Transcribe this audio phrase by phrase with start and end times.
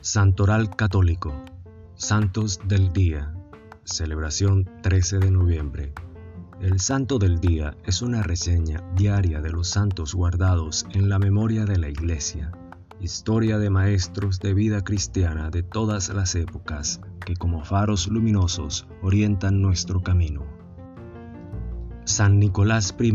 [0.00, 1.34] Santoral Católico,
[1.96, 3.34] Santos del Día,
[3.82, 5.92] celebración 13 de noviembre.
[6.60, 11.64] El Santo del Día es una reseña diaria de los santos guardados en la memoria
[11.64, 12.52] de la Iglesia,
[13.00, 19.60] historia de maestros de vida cristiana de todas las épocas que como faros luminosos orientan
[19.60, 20.46] nuestro camino.
[22.04, 23.12] San Nicolás I,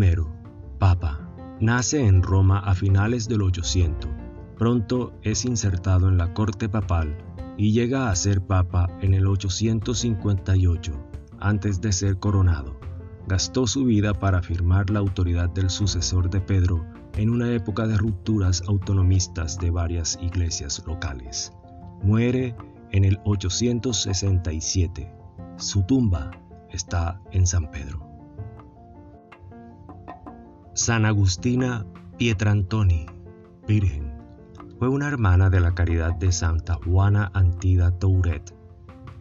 [0.79, 1.29] Papa,
[1.61, 4.22] nace en Roma a finales del 800
[4.57, 7.17] Pronto es insertado en la corte papal
[7.57, 10.93] y llega a ser papa en el 858,
[11.39, 12.79] antes de ser coronado.
[13.27, 16.85] Gastó su vida para afirmar la autoridad del sucesor de Pedro
[17.15, 21.51] en una época de rupturas autonomistas de varias iglesias locales.
[22.03, 22.55] Muere
[22.91, 25.11] en el 867.
[25.57, 26.31] Su tumba
[26.69, 28.07] está en San Pedro.
[30.73, 31.85] San Agustina
[32.17, 33.05] Pietrantoni,
[33.67, 34.12] Virgen
[34.83, 38.53] fue una hermana de la caridad de Santa Juana Antida Touret.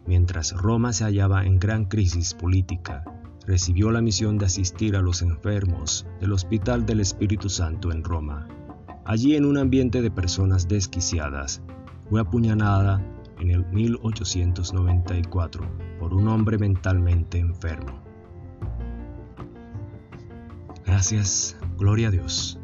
[0.05, 3.05] Mientras Roma se hallaba en gran crisis política,
[3.47, 8.45] recibió la misión de asistir a los enfermos del Hospital del Espíritu Santo en Roma.
[9.05, 11.61] Allí, en un ambiente de personas desquiciadas,
[12.09, 13.01] fue apuñalada
[13.39, 15.65] en el 1894
[15.97, 18.03] por un hombre mentalmente enfermo.
[20.85, 22.59] Gracias, gloria a Dios.